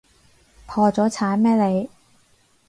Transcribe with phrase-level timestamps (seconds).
[0.65, 1.87] 破咗產咩你？